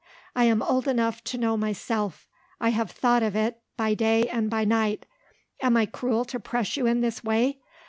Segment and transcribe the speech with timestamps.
[0.35, 2.25] I am old enough to know myself;
[2.59, 5.05] I have thought of it by day and by night.
[5.61, 7.59] Am I cruel to press you in this way?